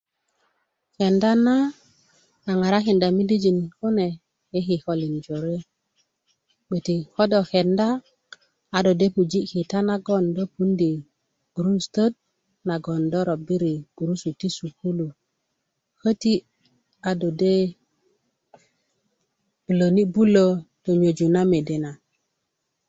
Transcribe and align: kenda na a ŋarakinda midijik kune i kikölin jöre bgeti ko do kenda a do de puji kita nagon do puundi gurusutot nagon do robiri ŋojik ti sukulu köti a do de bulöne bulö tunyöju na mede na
kenda 0.95 1.31
na 1.45 1.55
a 2.49 2.51
ŋarakinda 2.59 3.07
midijik 3.17 3.57
kune 3.79 4.07
i 4.57 4.59
kikölin 4.67 5.15
jöre 5.25 5.57
bgeti 6.67 6.95
ko 7.13 7.23
do 7.31 7.39
kenda 7.51 7.87
a 8.77 8.77
do 8.85 8.91
de 8.99 9.07
puji 9.15 9.39
kita 9.51 9.79
nagon 9.89 10.25
do 10.35 10.43
puundi 10.53 10.91
gurusutot 11.55 12.13
nagon 12.67 13.01
do 13.11 13.19
robiri 13.29 13.75
ŋojik 14.01 14.35
ti 14.41 14.47
sukulu 14.57 15.07
köti 16.01 16.33
a 17.09 17.11
do 17.19 17.29
de 17.41 17.53
bulöne 19.65 20.03
bulö 20.13 20.45
tunyöju 20.83 21.27
na 21.33 21.41
mede 21.51 21.75
na 21.83 21.91